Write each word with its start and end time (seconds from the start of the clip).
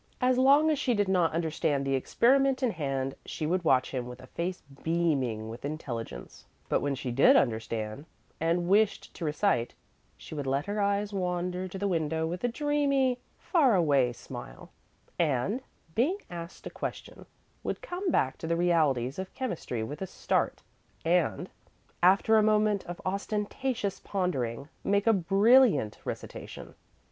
As 0.19 0.39
long 0.39 0.71
as 0.71 0.79
she 0.79 0.95
did 0.95 1.07
not 1.07 1.31
understand 1.31 1.85
the 1.85 1.93
experiment 1.93 2.63
in 2.63 2.71
hand, 2.71 3.13
she 3.23 3.45
would 3.45 3.63
watch 3.63 3.91
him 3.91 4.07
with 4.07 4.19
a 4.19 4.25
face 4.25 4.63
beaming 4.81 5.47
with 5.47 5.63
intelligence; 5.63 6.47
but 6.69 6.79
when 6.81 6.95
she 6.95 7.11
did 7.11 7.35
understand, 7.35 8.07
and 8.39 8.67
wished 8.67 9.13
to 9.13 9.25
recite, 9.25 9.75
she 10.17 10.33
would 10.33 10.47
let 10.47 10.65
her 10.65 10.81
eyes 10.81 11.13
wander 11.13 11.67
to 11.67 11.77
the 11.77 11.87
window 11.87 12.25
with 12.25 12.43
a 12.43 12.47
dreamy, 12.47 13.19
far 13.37 13.75
away 13.75 14.11
smile, 14.11 14.71
and, 15.19 15.61
being 15.93 16.17
asked 16.31 16.65
a 16.65 16.71
question, 16.71 17.27
would 17.63 17.83
come 17.83 18.09
back 18.09 18.39
to 18.39 18.47
the 18.47 18.55
realities 18.57 19.19
of 19.19 19.31
chemistry 19.35 19.83
with 19.83 20.01
a 20.01 20.07
start, 20.07 20.63
and, 21.05 21.47
after 22.01 22.37
a 22.39 22.41
moment 22.41 22.83
of 22.87 22.99
ostentatious 23.05 23.99
pondering, 23.99 24.67
make 24.83 25.05
a 25.05 25.13
brilliant 25.13 25.99
recitation. 26.05 26.73